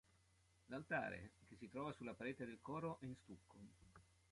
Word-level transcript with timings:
L'altare, 0.65 1.33
che 1.47 1.55
si 1.55 1.69
trova 1.69 1.91
sulla 1.93 2.15
parete 2.15 2.43
del 2.47 2.57
coro, 2.59 2.97
è 3.01 3.05
in 3.05 3.15
stucco. 3.17 3.59